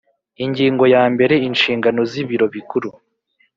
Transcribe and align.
Ingingo 0.43 0.83
yambere 0.93 1.35
Inshingano 1.47 2.01
z 2.11 2.13
Ibiro 2.21 2.45
Bikuru 2.53 2.89